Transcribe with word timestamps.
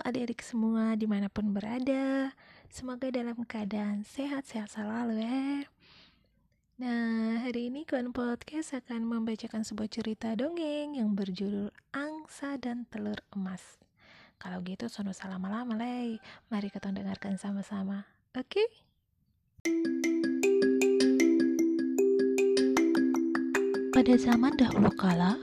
adik-adik 0.00 0.40
semua 0.40 0.96
di 0.96 1.04
mana 1.04 1.28
pun 1.28 1.52
berada 1.52 2.32
Semoga 2.72 3.12
dalam 3.12 3.44
keadaan 3.44 4.00
sehat-sehat 4.00 4.72
selalu 4.72 5.20
ya 5.20 5.68
Nah, 6.80 7.44
hari 7.44 7.68
ini 7.68 7.84
Kawan 7.84 8.16
Podcast 8.16 8.72
akan 8.72 9.04
membacakan 9.04 9.60
sebuah 9.60 9.92
cerita 9.92 10.32
dongeng 10.32 10.96
yang 10.96 11.12
berjudul 11.12 11.68
Angsa 11.92 12.56
dan 12.56 12.88
Telur 12.88 13.20
Emas 13.36 13.60
Kalau 14.40 14.64
gitu, 14.64 14.88
sono 14.88 15.12
salam 15.12 15.44
lama 15.44 15.76
lay 15.76 16.16
Mari 16.48 16.72
kita 16.72 16.88
dengarkan 16.88 17.36
sama-sama 17.36 18.08
Oke? 18.32 18.64
Okay? 18.64 18.68
Pada 23.92 24.16
zaman 24.16 24.56
dahulu 24.56 24.92
kala, 24.96 25.36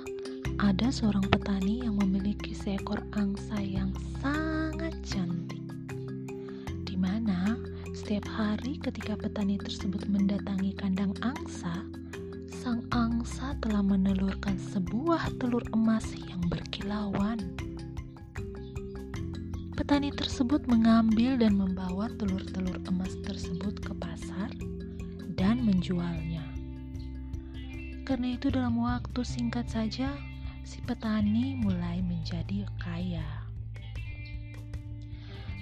ada 0.63 0.87
seorang 0.87 1.27
petani 1.27 1.83
yang 1.83 1.99
memiliki 1.99 2.55
seekor 2.55 3.03
angsa 3.19 3.59
yang 3.59 3.91
sangat 4.23 4.95
cantik. 5.03 5.59
Di 6.87 6.95
mana 6.95 7.59
setiap 7.91 8.23
hari 8.31 8.79
ketika 8.79 9.19
petani 9.19 9.59
tersebut 9.59 10.07
mendatangi 10.07 10.71
kandang 10.79 11.11
angsa, 11.19 11.83
sang 12.47 12.79
angsa 12.95 13.59
telah 13.59 13.83
menelurkan 13.83 14.55
sebuah 14.71 15.35
telur 15.35 15.67
emas 15.75 16.07
yang 16.15 16.39
berkilauan. 16.47 17.43
Petani 19.75 20.15
tersebut 20.15 20.63
mengambil 20.71 21.35
dan 21.43 21.59
membawa 21.59 22.07
telur-telur 22.15 22.79
emas 22.87 23.11
tersebut 23.27 23.83
ke 23.83 23.91
pasar 23.99 24.47
dan 25.35 25.59
menjualnya. 25.59 26.47
Karena 28.07 28.39
itu 28.39 28.47
dalam 28.47 28.79
waktu 28.79 29.27
singkat 29.27 29.67
saja 29.67 30.07
si 30.63 30.79
petani 30.83 31.59
mulai 31.59 31.99
menjadi 31.99 32.67
kaya. 32.79 33.43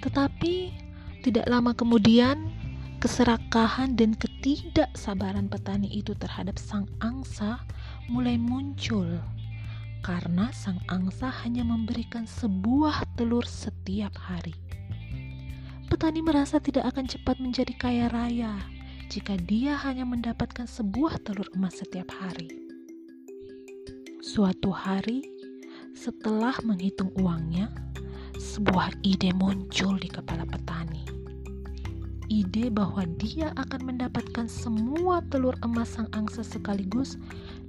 Tetapi 0.02 0.54
tidak 1.22 1.46
lama 1.46 1.70
kemudian, 1.74 2.50
keserakahan 2.98 3.94
dan 3.98 4.14
ketidaksabaran 4.14 5.46
petani 5.50 5.90
itu 5.90 6.14
terhadap 6.18 6.58
sang 6.58 6.86
angsa 7.02 7.62
mulai 8.10 8.38
muncul 8.38 9.22
karena 10.02 10.50
sang 10.50 10.82
angsa 10.90 11.30
hanya 11.46 11.62
memberikan 11.62 12.26
sebuah 12.26 13.06
telur 13.14 13.46
setiap 13.46 14.14
hari. 14.18 14.54
Petani 15.86 16.22
merasa 16.22 16.58
tidak 16.58 16.94
akan 16.94 17.06
cepat 17.06 17.38
menjadi 17.38 17.74
kaya 17.78 18.06
raya 18.10 18.58
jika 19.06 19.38
dia 19.38 19.78
hanya 19.82 20.02
mendapatkan 20.02 20.66
sebuah 20.66 21.22
telur 21.22 21.46
emas 21.54 21.78
setiap 21.78 22.10
hari. 22.18 22.61
Suatu 24.22 24.70
hari, 24.70 25.26
setelah 25.98 26.54
menghitung 26.62 27.10
uangnya, 27.18 27.66
sebuah 28.38 28.94
ide 29.02 29.34
muncul 29.34 29.98
di 29.98 30.06
kepala 30.06 30.46
petani. 30.46 31.02
Ide 32.30 32.70
bahwa 32.70 33.02
dia 33.18 33.50
akan 33.58 33.82
mendapatkan 33.82 34.46
semua 34.46 35.26
telur 35.26 35.58
emas 35.66 35.98
sang 35.98 36.06
angsa 36.14 36.46
sekaligus 36.46 37.18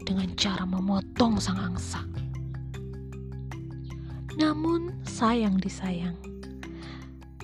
dengan 0.05 0.29
cara 0.37 0.61
memotong 0.61 1.41
sang 1.41 1.57
angsa. 1.57 2.05
Namun, 4.37 4.93
sayang 5.09 5.57
disayang, 5.57 6.13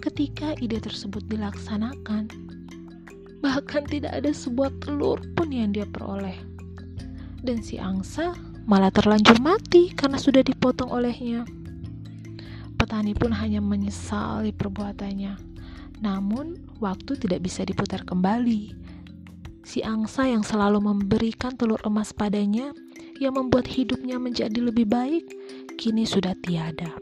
ketika 0.05 0.53
ide 0.61 0.77
tersebut 0.77 1.25
dilaksanakan, 1.33 2.29
bahkan 3.41 3.89
tidak 3.89 4.21
ada 4.21 4.29
sebuah 4.29 4.69
telur 4.85 5.17
pun 5.33 5.49
yang 5.49 5.73
dia 5.73 5.89
peroleh. 5.89 6.37
Dan 7.41 7.65
si 7.65 7.81
angsa 7.81 8.37
malah 8.69 8.93
terlanjur 8.93 9.41
mati 9.41 9.89
karena 9.97 10.21
sudah 10.21 10.45
dipotong 10.45 10.93
olehnya. 10.93 11.41
Petani 12.77 13.17
pun 13.17 13.33
hanya 13.33 13.57
menyesali 13.65 14.53
perbuatannya. 14.53 15.33
Namun, 16.05 16.77
waktu 16.77 17.17
tidak 17.17 17.49
bisa 17.49 17.65
diputar 17.65 18.05
kembali. 18.05 18.77
Si 19.65 19.81
angsa 19.81 20.29
yang 20.29 20.45
selalu 20.45 20.85
memberikan 20.85 21.57
telur 21.57 21.81
emas 21.81 22.13
padanya, 22.13 22.71
yang 23.17 23.35
membuat 23.35 23.65
hidupnya 23.65 24.21
menjadi 24.21 24.61
lebih 24.61 24.85
baik, 24.85 25.25
kini 25.81 26.05
sudah 26.05 26.37
tiada. 26.45 26.93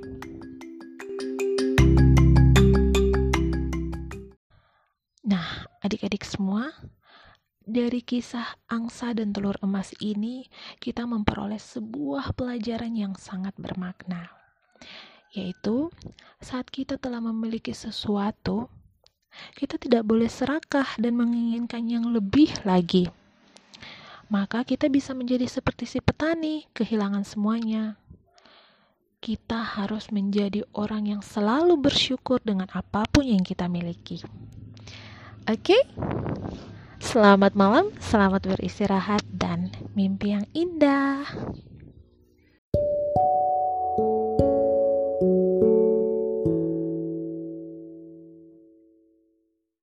Nah, 5.27 5.67
adik-adik 5.83 6.23
semua, 6.23 6.71
dari 7.67 7.99
kisah 7.99 8.47
angsa 8.71 9.11
dan 9.11 9.35
telur 9.35 9.59
emas 9.59 9.91
ini, 9.99 10.47
kita 10.79 11.03
memperoleh 11.03 11.59
sebuah 11.59 12.31
pelajaran 12.31 12.95
yang 12.95 13.13
sangat 13.19 13.51
bermakna, 13.59 14.31
yaitu 15.35 15.91
saat 16.39 16.71
kita 16.71 16.95
telah 16.95 17.19
memiliki 17.19 17.75
sesuatu, 17.75 18.71
kita 19.59 19.75
tidak 19.75 20.07
boleh 20.07 20.31
serakah 20.31 20.87
dan 20.95 21.19
menginginkan 21.19 21.83
yang 21.91 22.07
lebih 22.07 22.55
lagi. 22.63 23.11
Maka 24.31 24.63
kita 24.63 24.87
bisa 24.87 25.11
menjadi 25.11 25.47
seperti 25.47 25.83
si 25.87 25.99
petani, 25.99 26.67
kehilangan 26.71 27.27
semuanya. 27.27 27.99
Kita 29.19 29.59
harus 29.59 30.07
menjadi 30.11 30.63
orang 30.71 31.11
yang 31.11 31.21
selalu 31.23 31.75
bersyukur 31.75 32.39
dengan 32.43 32.71
apa 32.71 33.03
pun 33.11 33.27
yang 33.27 33.43
kita 33.43 33.67
miliki. 33.67 34.23
Oke? 35.47 35.75
Okay? 35.79 35.81
Selamat 36.97 37.53
malam, 37.53 37.93
selamat 38.01 38.57
beristirahat, 38.57 39.21
dan 39.29 39.69
mimpi 39.93 40.33
yang 40.33 40.49
indah. 40.57 41.29